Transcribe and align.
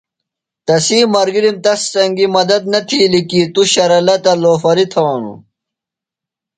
تسی 0.65 0.99
ملگِرم 1.13 1.57
تس 1.63 1.79
سنگی 1.93 2.25
مدت 2.35 2.63
نہ 2.71 2.79
تِھیلیۡ 2.87 3.25
کی 3.29 3.41
توۡ 3.53 3.67
شرلہ 3.73 4.15
تہ 4.23 4.31
لوفری 4.41 4.85
تھانوۡ۔ 4.91 5.37